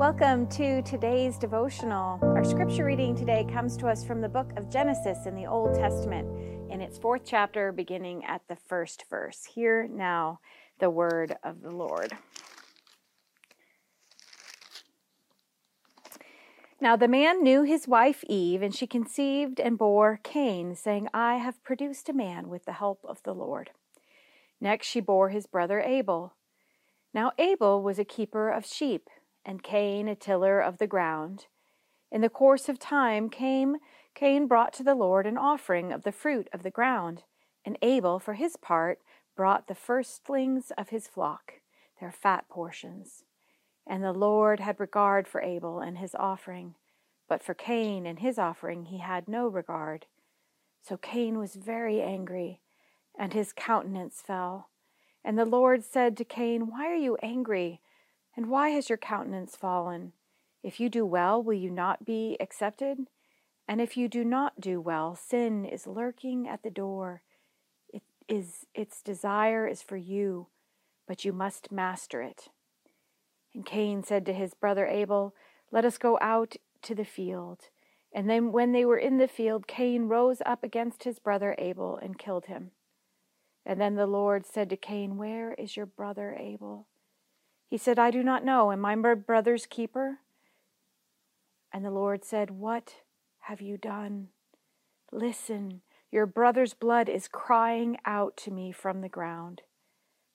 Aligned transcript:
Welcome 0.00 0.46
to 0.52 0.80
today's 0.80 1.36
devotional. 1.36 2.18
Our 2.22 2.42
scripture 2.42 2.86
reading 2.86 3.14
today 3.14 3.44
comes 3.52 3.76
to 3.76 3.86
us 3.86 4.02
from 4.02 4.22
the 4.22 4.30
book 4.30 4.50
of 4.56 4.70
Genesis 4.70 5.26
in 5.26 5.34
the 5.34 5.44
Old 5.44 5.74
Testament, 5.74 6.26
in 6.70 6.80
its 6.80 6.96
fourth 6.96 7.20
chapter, 7.26 7.70
beginning 7.70 8.24
at 8.24 8.40
the 8.48 8.56
first 8.56 9.04
verse. 9.10 9.44
Hear 9.44 9.86
now 9.92 10.40
the 10.78 10.88
word 10.88 11.36
of 11.44 11.60
the 11.60 11.70
Lord. 11.70 12.14
Now 16.80 16.96
the 16.96 17.06
man 17.06 17.42
knew 17.42 17.62
his 17.64 17.86
wife 17.86 18.24
Eve, 18.26 18.62
and 18.62 18.74
she 18.74 18.86
conceived 18.86 19.60
and 19.60 19.76
bore 19.76 20.18
Cain, 20.22 20.74
saying, 20.74 21.08
I 21.12 21.34
have 21.34 21.62
produced 21.62 22.08
a 22.08 22.14
man 22.14 22.48
with 22.48 22.64
the 22.64 22.72
help 22.72 23.00
of 23.04 23.22
the 23.22 23.34
Lord. 23.34 23.68
Next 24.62 24.86
she 24.86 25.00
bore 25.00 25.28
his 25.28 25.46
brother 25.46 25.78
Abel. 25.78 26.32
Now 27.12 27.32
Abel 27.36 27.82
was 27.82 27.98
a 27.98 28.04
keeper 28.06 28.48
of 28.48 28.64
sheep 28.64 29.10
and 29.44 29.62
Cain 29.62 30.08
a 30.08 30.14
tiller 30.14 30.60
of 30.60 30.78
the 30.78 30.86
ground. 30.86 31.46
In 32.10 32.20
the 32.20 32.28
course 32.28 32.68
of 32.68 32.78
time 32.78 33.30
came 33.30 33.76
Cain 34.14 34.46
brought 34.46 34.72
to 34.74 34.82
the 34.82 34.94
Lord 34.94 35.26
an 35.26 35.38
offering 35.38 35.92
of 35.92 36.02
the 36.02 36.12
fruit 36.12 36.48
of 36.52 36.62
the 36.62 36.70
ground, 36.70 37.22
and 37.64 37.78
Abel, 37.82 38.18
for 38.18 38.34
his 38.34 38.56
part, 38.56 39.00
brought 39.36 39.66
the 39.68 39.74
firstlings 39.74 40.72
of 40.76 40.88
his 40.88 41.06
flock, 41.06 41.54
their 42.00 42.12
fat 42.12 42.48
portions. 42.48 43.24
And 43.86 44.02
the 44.02 44.12
Lord 44.12 44.60
had 44.60 44.80
regard 44.80 45.26
for 45.26 45.40
Abel 45.40 45.80
and 45.80 45.98
his 45.98 46.14
offering, 46.14 46.74
but 47.28 47.42
for 47.42 47.54
Cain 47.54 48.06
and 48.06 48.18
his 48.18 48.38
offering 48.38 48.86
he 48.86 48.98
had 48.98 49.28
no 49.28 49.46
regard. 49.46 50.06
So 50.82 50.96
Cain 50.96 51.38
was 51.38 51.54
very 51.54 52.00
angry, 52.02 52.60
and 53.18 53.32
his 53.32 53.52
countenance 53.52 54.20
fell. 54.20 54.68
And 55.24 55.38
the 55.38 55.44
Lord 55.44 55.84
said 55.84 56.16
to 56.16 56.24
Cain, 56.24 56.70
Why 56.70 56.86
are 56.90 56.96
you 56.96 57.16
angry? 57.22 57.80
And 58.36 58.48
why 58.48 58.70
has 58.70 58.88
your 58.88 58.98
countenance 58.98 59.56
fallen? 59.56 60.12
If 60.62 60.78
you 60.80 60.88
do 60.88 61.04
well, 61.04 61.42
will 61.42 61.54
you 61.54 61.70
not 61.70 62.04
be 62.04 62.36
accepted? 62.40 62.98
And 63.66 63.80
if 63.80 63.96
you 63.96 64.08
do 64.08 64.24
not 64.24 64.60
do 64.60 64.80
well, 64.80 65.14
sin 65.14 65.64
is 65.64 65.86
lurking 65.86 66.48
at 66.48 66.62
the 66.62 66.70
door. 66.70 67.22
It 67.88 68.02
is 68.28 68.66
its 68.74 69.02
desire 69.02 69.66
is 69.66 69.82
for 69.82 69.96
you, 69.96 70.48
but 71.06 71.24
you 71.24 71.32
must 71.32 71.72
master 71.72 72.20
it. 72.22 72.48
And 73.54 73.64
Cain 73.64 74.02
said 74.02 74.26
to 74.26 74.32
his 74.32 74.54
brother 74.54 74.86
Abel, 74.86 75.34
Let 75.72 75.84
us 75.84 75.98
go 75.98 76.18
out 76.20 76.56
to 76.82 76.94
the 76.94 77.04
field. 77.04 77.68
And 78.12 78.28
then 78.28 78.52
when 78.52 78.72
they 78.72 78.84
were 78.84 78.98
in 78.98 79.18
the 79.18 79.28
field, 79.28 79.66
Cain 79.66 80.08
rose 80.08 80.42
up 80.44 80.64
against 80.64 81.04
his 81.04 81.18
brother 81.18 81.54
Abel 81.58 81.96
and 81.96 82.18
killed 82.18 82.46
him. 82.46 82.72
And 83.64 83.80
then 83.80 83.94
the 83.94 84.06
Lord 84.06 84.46
said 84.46 84.68
to 84.70 84.76
Cain, 84.76 85.16
Where 85.16 85.54
is 85.54 85.76
your 85.76 85.86
brother 85.86 86.36
Abel? 86.38 86.88
He 87.70 87.78
said, 87.78 88.00
I 88.00 88.10
do 88.10 88.24
not 88.24 88.44
know. 88.44 88.72
Am 88.72 88.84
I 88.84 88.96
my 88.96 89.14
brother's 89.14 89.64
keeper? 89.64 90.18
And 91.72 91.84
the 91.84 91.90
Lord 91.92 92.24
said, 92.24 92.50
What 92.50 92.96
have 93.42 93.60
you 93.60 93.76
done? 93.76 94.30
Listen, 95.12 95.82
your 96.10 96.26
brother's 96.26 96.74
blood 96.74 97.08
is 97.08 97.28
crying 97.28 97.96
out 98.04 98.36
to 98.38 98.50
me 98.50 98.72
from 98.72 99.02
the 99.02 99.08
ground. 99.08 99.62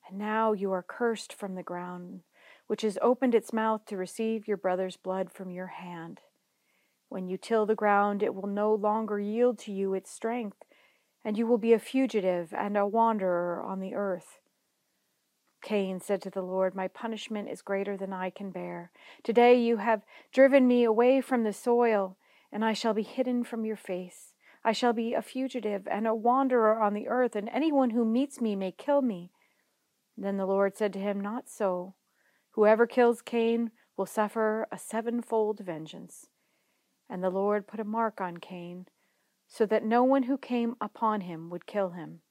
And 0.08 0.16
now 0.16 0.54
you 0.54 0.72
are 0.72 0.82
cursed 0.82 1.34
from 1.34 1.56
the 1.56 1.62
ground, 1.62 2.20
which 2.68 2.80
has 2.80 2.98
opened 3.02 3.34
its 3.34 3.52
mouth 3.52 3.84
to 3.86 3.98
receive 3.98 4.48
your 4.48 4.56
brother's 4.56 4.96
blood 4.96 5.30
from 5.30 5.50
your 5.50 5.66
hand. 5.66 6.20
When 7.10 7.28
you 7.28 7.36
till 7.36 7.66
the 7.66 7.74
ground, 7.74 8.22
it 8.22 8.34
will 8.34 8.48
no 8.48 8.74
longer 8.74 9.20
yield 9.20 9.58
to 9.60 9.72
you 9.72 9.92
its 9.92 10.10
strength, 10.10 10.64
and 11.22 11.36
you 11.36 11.46
will 11.46 11.58
be 11.58 11.74
a 11.74 11.78
fugitive 11.78 12.54
and 12.54 12.78
a 12.78 12.86
wanderer 12.86 13.62
on 13.62 13.80
the 13.80 13.94
earth. 13.94 14.40
Cain 15.62 16.00
said 16.00 16.22
to 16.22 16.30
the 16.30 16.42
Lord, 16.42 16.74
My 16.74 16.88
punishment 16.88 17.48
is 17.48 17.62
greater 17.62 17.96
than 17.96 18.12
I 18.12 18.30
can 18.30 18.50
bear. 18.50 18.90
Today 19.24 19.60
you 19.60 19.78
have 19.78 20.02
driven 20.32 20.66
me 20.68 20.84
away 20.84 21.20
from 21.20 21.42
the 21.42 21.52
soil, 21.52 22.16
and 22.52 22.64
I 22.64 22.72
shall 22.72 22.94
be 22.94 23.02
hidden 23.02 23.44
from 23.44 23.64
your 23.64 23.76
face. 23.76 24.32
I 24.64 24.72
shall 24.72 24.92
be 24.92 25.14
a 25.14 25.22
fugitive 25.22 25.86
and 25.88 26.06
a 26.06 26.14
wanderer 26.14 26.80
on 26.80 26.94
the 26.94 27.08
earth, 27.08 27.36
and 27.36 27.48
anyone 27.48 27.90
who 27.90 28.04
meets 28.04 28.40
me 28.40 28.56
may 28.56 28.72
kill 28.72 29.02
me. 29.02 29.30
Then 30.16 30.36
the 30.36 30.46
Lord 30.46 30.76
said 30.76 30.92
to 30.94 30.98
him, 30.98 31.20
Not 31.20 31.48
so. 31.48 31.94
Whoever 32.52 32.86
kills 32.86 33.22
Cain 33.22 33.70
will 33.96 34.06
suffer 34.06 34.66
a 34.72 34.78
sevenfold 34.78 35.60
vengeance. 35.60 36.28
And 37.08 37.22
the 37.22 37.30
Lord 37.30 37.66
put 37.68 37.80
a 37.80 37.84
mark 37.84 38.20
on 38.20 38.38
Cain, 38.38 38.86
so 39.46 39.66
that 39.66 39.84
no 39.84 40.02
one 40.02 40.24
who 40.24 40.38
came 40.38 40.74
upon 40.80 41.20
him 41.20 41.50
would 41.50 41.66
kill 41.66 41.90
him. 41.90 42.22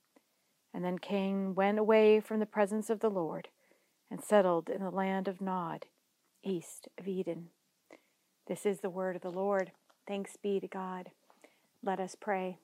And 0.75 0.83
then 0.83 0.99
Cain 0.99 1.55
went 1.55 1.79
away 1.79 2.19
from 2.19 2.41
the 2.41 2.45
presence 2.45 2.89
of 2.89 2.99
the 2.99 3.09
Lord 3.09 3.47
and 4.11 4.21
settled 4.21 4.69
in 4.69 4.83
the 4.83 4.91
land 4.91 5.29
of 5.29 5.39
Nod, 5.39 5.85
east 6.43 6.89
of 6.97 7.07
Eden. 7.07 7.47
This 8.49 8.65
is 8.65 8.81
the 8.81 8.89
word 8.89 9.15
of 9.15 9.21
the 9.21 9.31
Lord. 9.31 9.71
Thanks 10.05 10.35
be 10.35 10.59
to 10.59 10.67
God. 10.67 11.11
Let 11.81 12.01
us 12.01 12.17
pray. 12.19 12.57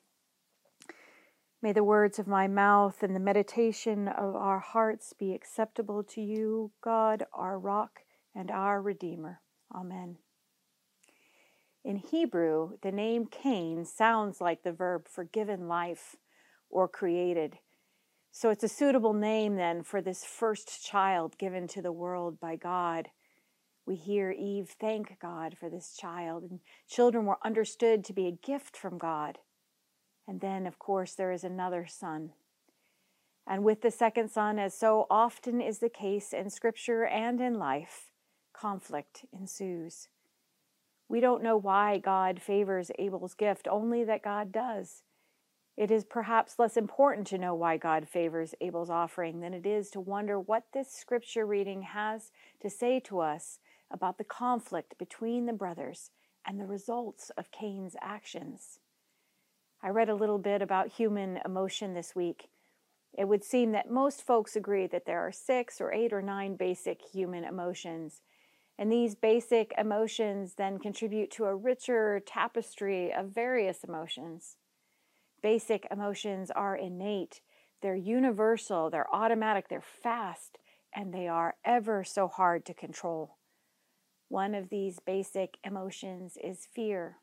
May 1.62 1.72
the 1.72 1.86
words 1.86 2.20
of 2.20 2.28
my 2.28 2.50
mouth 2.50 3.02
and 3.02 3.16
the 3.16 3.20
meditation 3.22 4.10
of 4.10 4.36
our 4.36 4.60
hearts 4.60 5.14
be 5.18 5.34
acceptable 5.34 6.04
to 6.04 6.20
you, 6.20 6.72
God, 6.82 7.26
our 7.32 7.58
rock 7.58 8.02
and 8.36 8.52
our 8.52 8.82
Redeemer. 8.82 9.40
Amen. 9.74 10.18
In 11.86 11.96
Hebrew, 11.96 12.72
the 12.82 12.92
name 12.92 13.26
Cain 13.26 13.86
sounds 13.86 14.42
like 14.42 14.64
the 14.64 14.74
verb 14.74 15.08
for 15.08 15.24
given 15.24 15.70
life 15.70 16.18
or 16.70 16.90
created. 16.90 17.60
So 18.32 18.50
it's 18.50 18.64
a 18.64 18.70
suitable 18.70 19.14
name 19.14 19.56
then 19.56 19.84
for 19.84 20.02
this 20.02 20.24
first 20.24 20.84
child 20.84 21.38
given 21.38 21.68
to 21.70 21.82
the 21.82 21.92
world 21.92 22.40
by 22.40 22.56
God. 22.56 23.10
We 23.86 23.96
hear 23.96 24.32
Eve 24.32 24.70
thank 24.80 25.20
God 25.20 25.58
for 25.60 25.70
this 25.70 25.98
child, 25.98 26.44
and 26.44 26.60
children 26.88 27.26
were 27.26 27.40
understood 27.44 28.06
to 28.06 28.14
be 28.14 28.28
a 28.28 28.32
gift 28.32 28.78
from 28.78 28.98
God. 28.98 29.40
And 30.28 30.40
then, 30.40 30.66
of 30.66 30.80
course, 30.80 31.14
there 31.14 31.32
is 31.32 31.44
another 31.44 31.86
son. 31.88 32.32
And 33.46 33.66
with 33.66 33.82
the 33.82 33.92
second 33.92 34.30
son, 34.30 34.60
as 34.60 34.78
so 34.78 35.08
often 35.10 35.60
is 35.60 35.80
the 35.80 35.90
case 35.90 36.32
in 36.32 36.50
Scripture 36.50 37.06
and 37.06 37.42
in 37.42 37.56
life, 37.56 38.12
conflict 38.54 39.26
ensues. 39.38 40.08
We 41.10 41.20
don't 41.20 41.44
know 41.44 41.58
why 41.58 41.98
God 41.98 42.42
favors 42.42 42.92
Abel's 42.98 43.34
gift, 43.34 43.68
only 43.70 44.06
that 44.06 44.24
God 44.24 44.54
does. 44.54 45.04
It 45.78 45.90
is 45.90 46.04
perhaps 46.04 46.60
less 46.60 46.76
important 46.76 47.28
to 47.28 47.38
know 47.38 47.56
why 47.56 47.78
God 47.78 48.08
favors 48.08 48.54
Abel's 48.60 48.90
offering 48.90 49.40
than 49.40 49.54
it 49.54 49.66
is 49.66 49.90
to 49.92 50.02
wonder 50.02 50.40
what 50.40 50.66
this 50.74 50.92
scripture 50.92 51.46
reading 51.46 51.84
has 51.84 52.32
to 52.62 52.70
say 52.70 53.00
to 53.02 53.20
us 53.20 53.60
about 53.90 54.18
the 54.18 54.24
conflict 54.24 54.98
between 54.98 55.46
the 55.46 55.54
brothers 55.54 56.12
and 56.46 56.60
the 56.60 56.66
results 56.66 57.32
of 57.38 57.52
Cain's 57.52 57.96
actions. 58.02 58.80
I 59.82 59.90
read 59.90 60.10
a 60.10 60.16
little 60.16 60.38
bit 60.38 60.62
about 60.62 60.90
human 60.90 61.40
emotion 61.46 61.94
this 61.94 62.16
week. 62.16 62.50
It 63.18 63.28
would 63.28 63.44
seem 63.44 63.72
that 63.72 63.90
most 63.90 64.26
folks 64.26 64.56
agree 64.56 64.88
that 64.88 65.06
there 65.06 65.20
are 65.20 65.32
six 65.32 65.80
or 65.82 65.92
eight 65.92 66.14
or 66.14 66.22
nine 66.22 66.56
basic 66.56 67.00
human 67.02 67.44
emotions. 67.44 68.22
And 68.78 68.92
these 68.92 69.16
basic 69.16 69.74
emotions 69.78 70.56
then 70.56 70.80
contribute 70.80 71.32
to 71.32 71.46
a 71.46 71.56
richer 71.56 72.22
tapestry 72.26 73.14
of 73.14 73.28
various 73.28 73.84
emotions 73.84 74.58
basic 75.42 75.88
emotions 75.92 76.52
are 76.52 76.76
innate, 76.76 77.42
they're 77.82 77.96
universal, 77.96 78.90
they're 78.90 79.14
automatic, 79.14 79.68
they're 79.70 79.82
fast, 79.82 80.58
and 80.94 81.14
they 81.14 81.28
are 81.28 81.56
ever 81.66 82.04
so 82.04 82.28
hard 82.28 82.66
to 82.66 82.74
control. 82.74 83.38
One 84.28 84.54
of 84.56 84.70
these 84.70 85.00
basic 85.00 85.58
emotions 85.64 86.38
is 86.42 86.68
fear. 86.74 87.18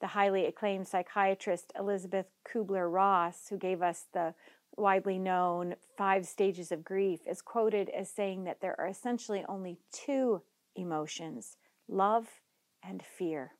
The 0.00 0.08
highly 0.08 0.46
acclaimed 0.46 0.88
psychiatrist 0.88 1.72
Elisabeth 1.78 2.26
Kubler 2.44 2.92
Ross, 2.92 3.48
who 3.48 3.56
gave 3.56 3.82
us 3.82 4.06
the 4.12 4.34
widely 4.76 5.18
known 5.18 5.76
five 5.96 6.26
stages 6.26 6.72
of 6.72 6.82
grief, 6.82 7.20
is 7.26 7.42
quoted 7.42 7.88
as 7.90 8.10
saying 8.10 8.44
that 8.44 8.60
there 8.60 8.78
are 8.80 8.88
essentially 8.88 9.44
only 9.48 9.78
two 9.92 10.42
emotions 10.74 11.56
love 11.88 12.26
and 12.82 13.02
fear 13.02 13.52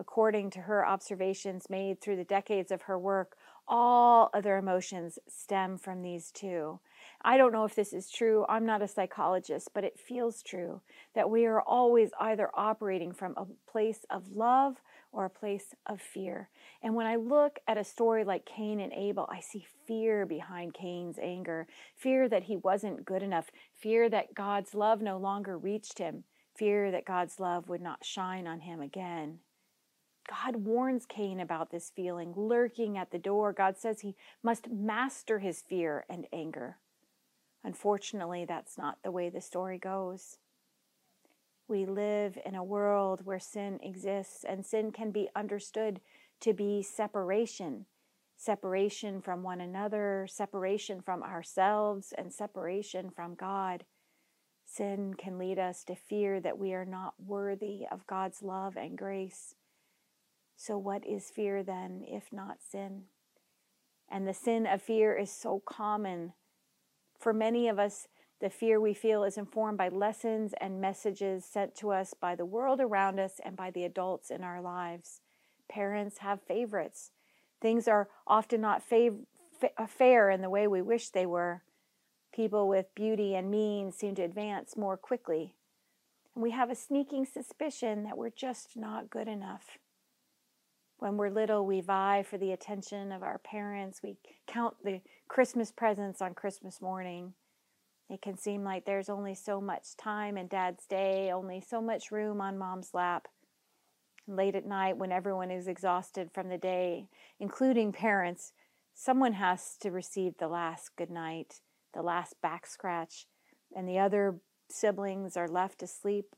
according 0.00 0.50
to 0.50 0.60
her 0.62 0.86
observations 0.86 1.68
made 1.68 2.00
through 2.00 2.16
the 2.16 2.24
decades 2.24 2.72
of 2.72 2.82
her 2.82 2.98
work, 2.98 3.36
all 3.68 4.30
other 4.34 4.56
emotions 4.56 5.18
stem 5.28 5.76
from 5.78 6.02
these 6.02 6.32
two. 6.32 6.80
I 7.22 7.36
don't 7.36 7.52
know 7.52 7.64
if 7.64 7.76
this 7.76 7.92
is 7.92 8.10
true. 8.10 8.46
I'm 8.48 8.64
not 8.64 8.82
a 8.82 8.88
psychologist, 8.88 9.70
but 9.74 9.84
it 9.84 10.00
feels 10.00 10.42
true 10.42 10.80
that 11.14 11.30
we 11.30 11.44
are 11.44 11.60
always 11.60 12.10
either 12.18 12.50
operating 12.54 13.12
from 13.12 13.34
a 13.36 13.46
place 13.70 14.04
of 14.10 14.32
love 14.32 14.76
or 15.12 15.26
a 15.26 15.30
place 15.30 15.74
of 15.86 16.00
fear. 16.00 16.48
And 16.82 16.94
when 16.94 17.06
I 17.06 17.16
look 17.16 17.58
at 17.68 17.78
a 17.78 17.84
story 17.84 18.24
like 18.24 18.46
Cain 18.46 18.80
and 18.80 18.92
Abel, 18.92 19.28
I 19.30 19.40
see 19.40 19.66
fear 19.86 20.24
behind 20.24 20.74
Cain's 20.74 21.18
anger, 21.22 21.66
fear 21.94 22.28
that 22.28 22.44
he 22.44 22.56
wasn't 22.56 23.04
good 23.04 23.22
enough, 23.22 23.50
fear 23.74 24.08
that 24.08 24.34
God's 24.34 24.74
love 24.74 25.02
no 25.02 25.18
longer 25.18 25.58
reached 25.58 25.98
him, 25.98 26.24
fear 26.56 26.90
that 26.90 27.04
God's 27.04 27.38
love 27.38 27.68
would 27.68 27.82
not 27.82 28.04
shine 28.04 28.46
on 28.46 28.60
him 28.60 28.80
again. 28.80 29.40
God 30.30 30.56
warns 30.56 31.06
Cain 31.06 31.40
about 31.40 31.70
this 31.70 31.90
feeling 31.94 32.32
lurking 32.36 32.96
at 32.96 33.10
the 33.10 33.18
door. 33.18 33.52
God 33.52 33.76
says 33.76 34.00
he 34.00 34.14
must 34.42 34.70
master 34.70 35.40
his 35.40 35.60
fear 35.60 36.04
and 36.08 36.26
anger. 36.32 36.76
Unfortunately, 37.64 38.44
that's 38.44 38.78
not 38.78 38.98
the 39.02 39.10
way 39.10 39.28
the 39.28 39.40
story 39.40 39.76
goes. 39.76 40.38
We 41.68 41.84
live 41.84 42.38
in 42.44 42.54
a 42.54 42.64
world 42.64 43.20
where 43.24 43.40
sin 43.40 43.80
exists, 43.82 44.44
and 44.44 44.64
sin 44.64 44.92
can 44.92 45.10
be 45.10 45.28
understood 45.34 46.00
to 46.40 46.52
be 46.52 46.82
separation 46.82 47.86
separation 48.40 49.20
from 49.20 49.42
one 49.42 49.60
another, 49.60 50.26
separation 50.26 51.02
from 51.02 51.22
ourselves, 51.22 52.14
and 52.16 52.32
separation 52.32 53.10
from 53.10 53.34
God. 53.34 53.84
Sin 54.64 55.12
can 55.12 55.36
lead 55.36 55.58
us 55.58 55.84
to 55.84 55.94
fear 55.94 56.40
that 56.40 56.58
we 56.58 56.72
are 56.72 56.86
not 56.86 57.12
worthy 57.22 57.84
of 57.92 58.06
God's 58.06 58.42
love 58.42 58.78
and 58.78 58.96
grace. 58.96 59.54
So, 60.62 60.76
what 60.76 61.06
is 61.06 61.30
fear 61.30 61.62
then, 61.62 62.04
if 62.06 62.30
not 62.30 62.58
sin? 62.60 63.04
And 64.10 64.28
the 64.28 64.34
sin 64.34 64.66
of 64.66 64.82
fear 64.82 65.16
is 65.16 65.32
so 65.32 65.62
common. 65.64 66.34
For 67.18 67.32
many 67.32 67.66
of 67.66 67.78
us, 67.78 68.08
the 68.42 68.50
fear 68.50 68.78
we 68.78 68.92
feel 68.92 69.24
is 69.24 69.38
informed 69.38 69.78
by 69.78 69.88
lessons 69.88 70.52
and 70.60 70.78
messages 70.78 71.46
sent 71.46 71.74
to 71.76 71.92
us 71.92 72.12
by 72.12 72.34
the 72.34 72.44
world 72.44 72.78
around 72.78 73.18
us 73.18 73.40
and 73.42 73.56
by 73.56 73.70
the 73.70 73.84
adults 73.84 74.30
in 74.30 74.44
our 74.44 74.60
lives. 74.60 75.22
Parents 75.66 76.18
have 76.18 76.42
favorites. 76.42 77.10
Things 77.62 77.88
are 77.88 78.10
often 78.26 78.60
not 78.60 78.86
fav- 78.86 79.24
fa- 79.58 79.70
uh, 79.78 79.86
fair 79.86 80.28
in 80.28 80.42
the 80.42 80.50
way 80.50 80.66
we 80.66 80.82
wish 80.82 81.08
they 81.08 81.24
were. 81.24 81.62
People 82.34 82.68
with 82.68 82.94
beauty 82.94 83.34
and 83.34 83.50
means 83.50 83.96
seem 83.96 84.14
to 84.16 84.22
advance 84.22 84.76
more 84.76 84.98
quickly. 84.98 85.54
And 86.34 86.42
we 86.42 86.50
have 86.50 86.68
a 86.68 86.74
sneaking 86.74 87.24
suspicion 87.24 88.04
that 88.04 88.18
we're 88.18 88.28
just 88.28 88.76
not 88.76 89.08
good 89.08 89.26
enough. 89.26 89.78
When 91.00 91.16
we're 91.16 91.30
little, 91.30 91.64
we 91.64 91.80
vie 91.80 92.22
for 92.22 92.36
the 92.36 92.52
attention 92.52 93.10
of 93.10 93.22
our 93.22 93.38
parents. 93.38 94.02
We 94.02 94.16
count 94.46 94.74
the 94.84 95.00
Christmas 95.28 95.72
presents 95.72 96.20
on 96.20 96.34
Christmas 96.34 96.82
morning. 96.82 97.32
It 98.10 98.20
can 98.20 98.36
seem 98.36 98.64
like 98.64 98.84
there's 98.84 99.08
only 99.08 99.34
so 99.34 99.62
much 99.62 99.96
time 99.96 100.36
in 100.36 100.46
dad's 100.46 100.84
day, 100.84 101.32
only 101.32 101.62
so 101.66 101.80
much 101.80 102.10
room 102.10 102.42
on 102.42 102.58
mom's 102.58 102.90
lap. 102.92 103.28
Late 104.28 104.54
at 104.54 104.66
night, 104.66 104.98
when 104.98 105.10
everyone 105.10 105.50
is 105.50 105.68
exhausted 105.68 106.30
from 106.34 106.50
the 106.50 106.58
day, 106.58 107.06
including 107.38 107.92
parents, 107.92 108.52
someone 108.94 109.32
has 109.32 109.78
to 109.80 109.90
receive 109.90 110.34
the 110.36 110.48
last 110.48 110.96
good 110.96 111.10
night, 111.10 111.60
the 111.94 112.02
last 112.02 112.34
back 112.42 112.66
scratch, 112.66 113.26
and 113.74 113.88
the 113.88 113.98
other 113.98 114.38
siblings 114.68 115.34
are 115.34 115.48
left 115.48 115.78
to 115.78 115.86
sleep, 115.86 116.36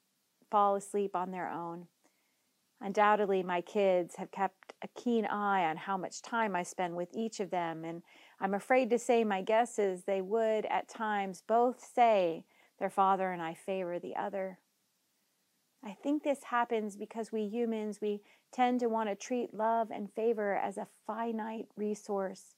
fall 0.53 0.77
asleep 0.77 1.17
on 1.17 1.33
their 1.33 1.51
own. 1.51 1.89
Undoubtedly, 2.85 3.45
my 3.45 3.61
kids 3.61 4.17
have 4.17 4.33
kept 4.33 4.75
a 4.83 4.89
keen 5.01 5.25
eye 5.25 5.65
on 5.65 5.77
how 5.77 5.97
much 5.97 6.21
time 6.21 6.57
I 6.57 6.65
spend 6.65 6.97
with 6.97 7.09
each 7.15 7.39
of 7.39 7.51
them, 7.51 7.85
and 7.85 8.03
I'm 8.41 8.55
afraid 8.55 8.91
to 8.91 8.99
say 8.99 9.23
my 9.23 9.41
guess 9.41 9.79
is 9.79 10.03
they 10.03 10.21
would 10.21 10.67
at 10.67 10.89
times 10.89 11.45
both 11.47 11.85
say 11.95 12.45
their 12.81 12.91
father 12.91 13.31
and 13.31 13.41
I 13.41 13.55
favor 13.55 14.01
the 14.01 14.17
other. 14.17 14.59
I 15.85 15.97
think 16.03 16.25
this 16.25 16.43
happens 16.45 16.97
because 16.97 17.31
we 17.31 17.43
humans, 17.43 18.01
we 18.03 18.21
tend 18.53 18.81
to 18.81 18.89
want 18.89 19.09
to 19.09 19.15
treat 19.15 19.55
love 19.55 19.93
and 19.93 20.13
favor 20.13 20.57
as 20.57 20.77
a 20.77 20.89
finite 21.07 21.67
resource. 21.77 22.57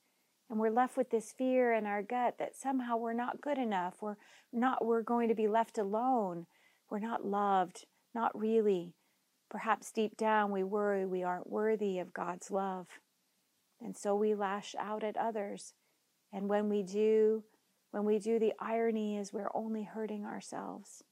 And 0.49 0.59
we're 0.59 0.70
left 0.70 0.97
with 0.97 1.11
this 1.11 1.32
fear 1.32 1.75
in 1.75 1.85
our 1.85 2.03
gut 2.03 2.37
that 2.38 2.56
somehow 2.56 2.97
we're 2.97 3.12
not 3.12 3.41
good 3.41 3.59
enough. 3.59 3.97
We're 4.00 4.17
not, 4.53 4.85
we're 4.85 5.03
going 5.03 5.29
to 5.29 5.35
be 5.35 5.49
left 5.49 5.79
alone. 5.79 6.47
We're 6.91 6.99
not 6.99 7.27
loved, 7.27 7.85
not 8.15 8.38
really. 8.38 8.94
Perhaps 9.55 9.93
deep 9.93 10.17
down 10.17 10.51
we 10.51 10.65
worry 10.65 11.06
we 11.06 11.23
aren't 11.23 11.49
worthy 11.49 12.01
of 12.01 12.12
God's 12.12 12.51
love. 12.51 12.89
And 13.81 13.97
so 13.97 14.17
we 14.17 14.35
lash 14.35 14.75
out 14.77 15.05
at 15.05 15.17
others. 15.17 15.75
And 16.33 16.49
when 16.49 16.69
we 16.69 16.83
do, 16.83 17.45
when 17.93 18.05
we 18.05 18.19
do, 18.19 18.41
the 18.41 18.55
irony 18.59 19.17
is 19.17 19.33
we're 19.33 19.53
only 19.55 19.85
hurting 19.85 20.27
ourselves. 20.27 21.05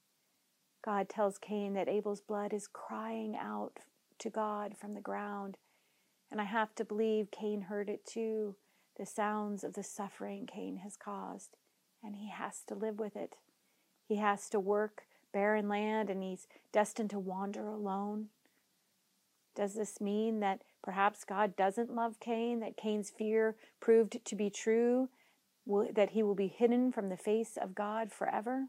God 0.83 1.07
tells 1.07 1.37
Cain 1.37 1.73
that 1.75 1.87
Abel's 1.87 2.19
blood 2.19 2.51
is 2.51 2.67
crying 2.67 3.37
out 3.37 3.79
to 4.19 4.29
God 4.29 4.75
from 4.77 4.93
the 4.93 4.99
ground. 4.99 5.55
And 6.29 6.41
I 6.41 6.43
have 6.43 6.75
to 6.75 6.83
believe 6.83 7.31
Cain 7.31 7.61
heard 7.61 7.87
it 7.87 8.05
too 8.05 8.57
the 8.99 9.05
sounds 9.05 9.63
of 9.63 9.71
the 9.71 9.83
suffering 9.83 10.47
Cain 10.53 10.81
has 10.83 10.97
caused. 10.97 11.55
And 12.03 12.17
he 12.17 12.29
has 12.29 12.63
to 12.67 12.75
live 12.75 12.99
with 12.99 13.15
it. 13.15 13.37
He 14.05 14.17
has 14.17 14.49
to 14.49 14.59
work 14.59 15.03
barren 15.33 15.67
land 15.67 16.09
and 16.09 16.23
he's 16.23 16.47
destined 16.71 17.09
to 17.09 17.19
wander 17.19 17.67
alone? 17.67 18.27
Does 19.55 19.73
this 19.73 19.99
mean 19.99 20.39
that 20.39 20.61
perhaps 20.81 21.23
God 21.23 21.55
doesn't 21.55 21.93
love 21.93 22.19
Cain, 22.19 22.59
that 22.61 22.77
Cain's 22.77 23.09
fear 23.09 23.55
proved 23.79 24.23
to 24.23 24.35
be 24.35 24.49
true, 24.49 25.09
that 25.93 26.11
he 26.11 26.23
will 26.23 26.35
be 26.35 26.47
hidden 26.47 26.91
from 26.91 27.09
the 27.09 27.17
face 27.17 27.57
of 27.61 27.75
God 27.75 28.11
forever? 28.11 28.67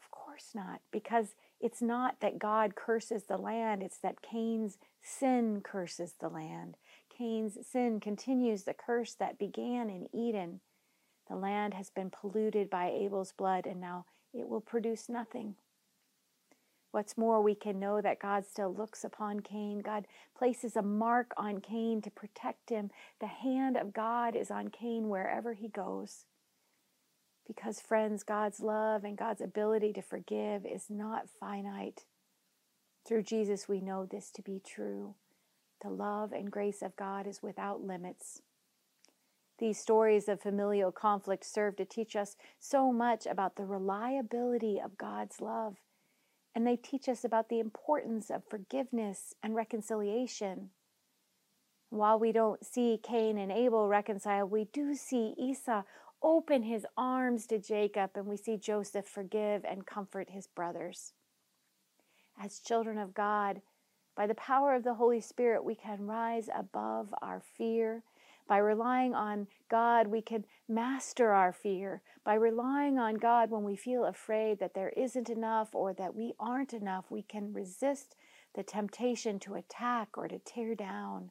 Of 0.00 0.10
course 0.10 0.50
not, 0.54 0.80
because 0.92 1.34
it's 1.60 1.82
not 1.82 2.20
that 2.20 2.38
God 2.38 2.76
curses 2.76 3.24
the 3.24 3.36
land, 3.36 3.82
it's 3.82 3.98
that 3.98 4.22
Cain's 4.22 4.78
sin 5.02 5.60
curses 5.62 6.14
the 6.20 6.28
land. 6.28 6.76
Cain's 7.16 7.58
sin 7.66 7.98
continues 7.98 8.62
the 8.62 8.74
curse 8.74 9.14
that 9.14 9.40
began 9.40 9.90
in 9.90 10.08
Eden. 10.14 10.60
The 11.28 11.34
land 11.34 11.74
has 11.74 11.90
been 11.90 12.10
polluted 12.10 12.70
by 12.70 12.90
Abel's 12.90 13.32
blood, 13.32 13.66
and 13.66 13.80
now 13.80 14.06
it 14.32 14.48
will 14.48 14.60
produce 14.60 15.08
nothing. 15.08 15.56
What's 16.90 17.18
more, 17.18 17.42
we 17.42 17.54
can 17.54 17.78
know 17.78 18.00
that 18.00 18.18
God 18.18 18.46
still 18.46 18.74
looks 18.74 19.04
upon 19.04 19.40
Cain. 19.40 19.80
God 19.80 20.06
places 20.36 20.74
a 20.74 20.82
mark 20.82 21.32
on 21.36 21.60
Cain 21.60 22.00
to 22.02 22.10
protect 22.10 22.70
him. 22.70 22.90
The 23.20 23.26
hand 23.26 23.76
of 23.76 23.92
God 23.92 24.34
is 24.34 24.50
on 24.50 24.68
Cain 24.68 25.08
wherever 25.08 25.52
he 25.52 25.68
goes. 25.68 26.24
Because, 27.46 27.80
friends, 27.80 28.22
God's 28.22 28.60
love 28.60 29.04
and 29.04 29.18
God's 29.18 29.40
ability 29.40 29.92
to 29.94 30.02
forgive 30.02 30.64
is 30.64 30.86
not 30.88 31.28
finite. 31.28 32.04
Through 33.06 33.22
Jesus, 33.22 33.68
we 33.68 33.80
know 33.80 34.06
this 34.06 34.30
to 34.32 34.42
be 34.42 34.60
true. 34.66 35.14
The 35.82 35.90
love 35.90 36.32
and 36.32 36.50
grace 36.50 36.82
of 36.82 36.96
God 36.96 37.26
is 37.26 37.42
without 37.42 37.82
limits. 37.82 38.42
These 39.58 39.80
stories 39.80 40.28
of 40.28 40.40
familial 40.40 40.92
conflict 40.92 41.44
serve 41.44 41.76
to 41.76 41.84
teach 41.84 42.14
us 42.14 42.36
so 42.60 42.92
much 42.92 43.26
about 43.26 43.56
the 43.56 43.64
reliability 43.64 44.80
of 44.80 44.96
God's 44.96 45.40
love. 45.40 45.76
And 46.54 46.66
they 46.66 46.76
teach 46.76 47.08
us 47.08 47.24
about 47.24 47.48
the 47.48 47.58
importance 47.58 48.30
of 48.30 48.48
forgiveness 48.48 49.34
and 49.42 49.54
reconciliation. 49.54 50.70
While 51.90 52.18
we 52.18 52.32
don't 52.32 52.64
see 52.64 53.00
Cain 53.02 53.38
and 53.38 53.50
Abel 53.50 53.88
reconcile, 53.88 54.46
we 54.46 54.66
do 54.72 54.94
see 54.94 55.34
Esau 55.36 55.82
open 56.22 56.62
his 56.62 56.86
arms 56.96 57.46
to 57.46 57.58
Jacob, 57.58 58.10
and 58.14 58.26
we 58.26 58.36
see 58.36 58.56
Joseph 58.56 59.06
forgive 59.06 59.64
and 59.64 59.86
comfort 59.86 60.30
his 60.30 60.46
brothers. 60.46 61.12
As 62.40 62.60
children 62.60 62.98
of 62.98 63.14
God, 63.14 63.62
by 64.16 64.26
the 64.26 64.34
power 64.34 64.74
of 64.74 64.84
the 64.84 64.94
Holy 64.94 65.20
Spirit, 65.20 65.64
we 65.64 65.74
can 65.74 66.06
rise 66.06 66.48
above 66.54 67.14
our 67.22 67.40
fear 67.40 68.02
by 68.48 68.56
relying 68.56 69.14
on 69.14 69.46
God, 69.68 70.06
we 70.06 70.22
can 70.22 70.46
master 70.66 71.32
our 71.32 71.52
fear. 71.52 72.00
By 72.24 72.34
relying 72.34 72.98
on 72.98 73.16
God 73.16 73.50
when 73.50 73.62
we 73.62 73.76
feel 73.76 74.06
afraid 74.06 74.58
that 74.58 74.72
there 74.72 74.88
isn't 74.96 75.28
enough 75.28 75.74
or 75.74 75.92
that 75.92 76.14
we 76.14 76.32
aren't 76.40 76.72
enough, 76.72 77.10
we 77.10 77.22
can 77.22 77.52
resist 77.52 78.16
the 78.54 78.62
temptation 78.62 79.38
to 79.40 79.54
attack 79.54 80.16
or 80.16 80.28
to 80.28 80.38
tear 80.38 80.74
down. 80.74 81.30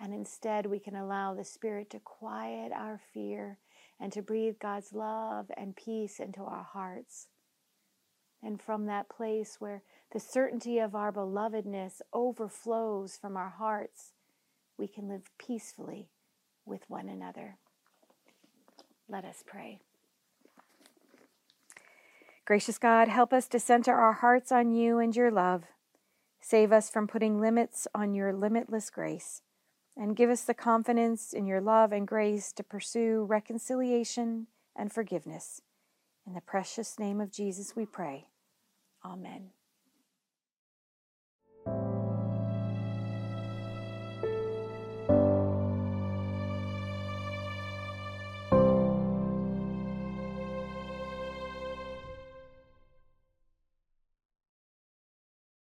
And 0.00 0.14
instead, 0.14 0.66
we 0.66 0.78
can 0.78 0.94
allow 0.94 1.34
the 1.34 1.44
Spirit 1.44 1.90
to 1.90 1.98
quiet 1.98 2.70
our 2.72 3.00
fear 3.12 3.58
and 3.98 4.12
to 4.12 4.22
breathe 4.22 4.56
God's 4.60 4.92
love 4.92 5.50
and 5.56 5.74
peace 5.74 6.20
into 6.20 6.42
our 6.42 6.64
hearts. 6.72 7.26
And 8.44 8.62
from 8.62 8.86
that 8.86 9.08
place 9.08 9.56
where 9.58 9.82
the 10.12 10.20
certainty 10.20 10.78
of 10.78 10.94
our 10.94 11.12
belovedness 11.12 12.00
overflows 12.12 13.16
from 13.16 13.36
our 13.36 13.50
hearts, 13.50 14.12
we 14.78 14.86
can 14.86 15.08
live 15.08 15.30
peacefully 15.38 16.08
with 16.66 16.82
one 16.88 17.08
another. 17.08 17.56
Let 19.08 19.24
us 19.24 19.42
pray. 19.46 19.80
Gracious 22.44 22.78
God, 22.78 23.08
help 23.08 23.32
us 23.32 23.46
to 23.48 23.60
center 23.60 23.94
our 23.94 24.14
hearts 24.14 24.50
on 24.50 24.72
you 24.72 24.98
and 24.98 25.14
your 25.14 25.30
love. 25.30 25.64
Save 26.40 26.72
us 26.72 26.90
from 26.90 27.06
putting 27.06 27.40
limits 27.40 27.86
on 27.94 28.14
your 28.14 28.32
limitless 28.32 28.90
grace. 28.90 29.42
And 29.96 30.16
give 30.16 30.30
us 30.30 30.42
the 30.42 30.54
confidence 30.54 31.32
in 31.32 31.46
your 31.46 31.60
love 31.60 31.92
and 31.92 32.08
grace 32.08 32.52
to 32.52 32.64
pursue 32.64 33.24
reconciliation 33.24 34.46
and 34.74 34.92
forgiveness. 34.92 35.60
In 36.26 36.34
the 36.34 36.40
precious 36.40 36.98
name 36.98 37.20
of 37.20 37.30
Jesus 37.30 37.76
we 37.76 37.86
pray. 37.86 38.26
Amen. 39.04 39.50